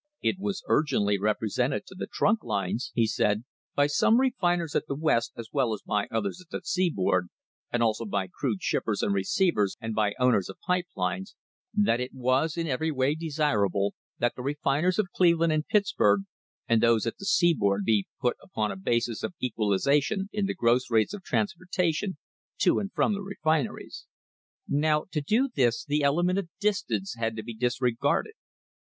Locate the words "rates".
20.89-21.13